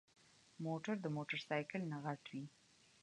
موټر 0.65 0.95
د 1.01 1.05
موټرسايکل 1.15 1.81
نه 1.91 1.97
غټ 2.05 2.23
وي. 2.31 2.43